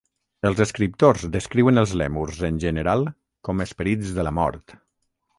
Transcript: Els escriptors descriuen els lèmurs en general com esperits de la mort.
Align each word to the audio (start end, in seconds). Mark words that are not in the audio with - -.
Els 0.49 0.59
escriptors 0.63 1.25
descriuen 1.35 1.81
els 1.81 1.91
lèmurs 2.01 2.39
en 2.49 2.57
general 2.63 3.03
com 3.49 3.61
esperits 3.67 4.15
de 4.17 4.27
la 4.29 4.33
mort. 4.39 4.75